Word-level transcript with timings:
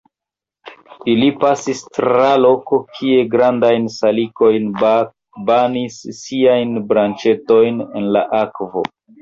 Ili 1.11 1.25
pasis 1.43 1.81
tra 1.97 2.29
loko, 2.45 2.79
kie 2.95 3.19
grandaj 3.35 3.71
salikoj 3.97 4.51
banis 5.51 6.01
siajn 6.25 6.75
branĉetojn 6.91 7.87
en 7.91 8.11
la 8.19 8.27
akvo. 8.45 8.87